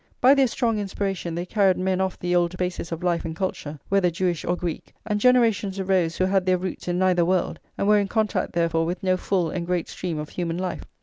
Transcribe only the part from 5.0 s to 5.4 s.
and